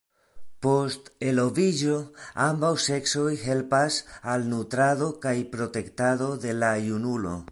Post 0.65 1.09
eloviĝo, 1.31 1.97
ambaŭ 2.45 2.71
seksoj 2.85 3.27
helpas 3.43 3.99
al 4.33 4.49
nutrado 4.55 5.11
kaj 5.27 5.37
protektado 5.55 6.33
de 6.47 6.57
la 6.65 6.75
junulo. 6.91 7.39